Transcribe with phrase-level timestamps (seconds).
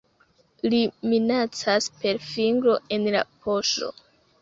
[0.73, 0.79] Li
[1.11, 3.97] minacas per fingro en la poŝo.